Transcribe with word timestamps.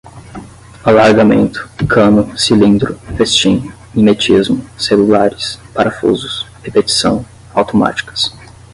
alargamento, 0.83 1.69
cano, 1.87 2.35
cilindro, 2.35 2.95
festim, 3.15 3.71
mimetismo, 3.93 4.67
celulares, 4.75 5.59
parafusos, 5.75 6.47
repetição, 6.63 7.23
automáticas 7.53 8.33